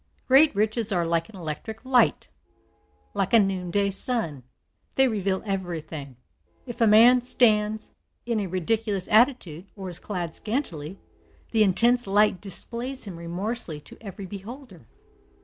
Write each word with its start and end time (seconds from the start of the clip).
Great 0.27 0.55
riches 0.55 0.91
are 0.91 1.05
like 1.05 1.29
an 1.29 1.35
electric 1.35 1.85
light 1.85 2.27
like 3.13 3.33
a 3.33 3.39
noonday 3.39 3.91
sun; 3.91 4.41
they 4.95 5.07
reveal 5.07 5.43
everything. 5.45 6.15
If 6.65 6.81
a 6.81 6.87
man 6.87 7.21
stands 7.21 7.91
in 8.25 8.39
a 8.39 8.47
ridiculous 8.47 9.07
attitude, 9.11 9.67
or 9.75 9.89
is 9.89 9.99
clad 9.99 10.33
scantily, 10.35 10.97
the 11.51 11.61
intense 11.61 12.07
light 12.07 12.41
displays 12.41 13.05
him 13.05 13.15
remorselessly 13.15 13.79
to 13.81 13.97
every 14.01 14.25
beholder. 14.25 14.87